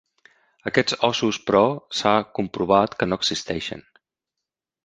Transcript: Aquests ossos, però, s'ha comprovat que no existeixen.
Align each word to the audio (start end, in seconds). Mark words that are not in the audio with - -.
Aquests 0.71 0.95
ossos, 1.07 1.39
però, 1.51 1.61
s'ha 1.99 2.15
comprovat 2.39 2.99
que 3.03 3.09
no 3.11 3.23
existeixen. 3.25 3.89